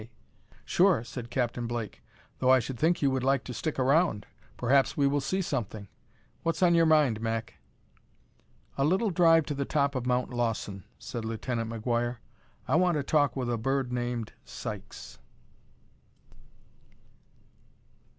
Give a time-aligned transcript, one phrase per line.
[0.01, 0.09] K."
[0.65, 2.01] "Sure," said Captain Blake,
[2.39, 4.25] "though I should think you would like to stick around.
[4.57, 5.87] Perhaps we will see something.
[6.41, 7.59] What's on your mind, Mac?"
[8.79, 12.17] "A little drive to the top of Mount Lawson," said Lieutenant McGuire.
[12.67, 15.19] "I want to talk to a bird named Sykes."